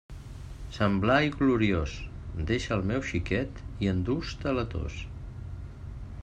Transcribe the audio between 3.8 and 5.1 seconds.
i endús-te la tos.